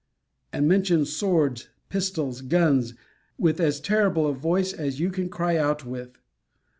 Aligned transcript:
And 0.51 0.67
mention 0.67 1.05
swords, 1.05 1.69
pistols, 1.89 2.41
guns, 2.41 2.95
with 3.37 3.59
as 3.59 3.79
terrible 3.79 4.25
a 4.25 4.33
voice 4.33 4.73
as 4.73 4.99
you 4.99 5.11
can 5.11 5.29
cry 5.29 5.57
out 5.57 5.85
with. 5.85 6.17